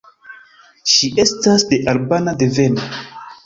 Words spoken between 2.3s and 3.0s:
deveno.